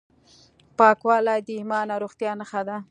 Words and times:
پاکوالی 0.77 1.39
د 1.47 1.49
ایمان 1.59 1.87
او 1.93 1.99
روغتیا 2.03 2.31
نښه 2.39 2.61
ده. 2.67 2.75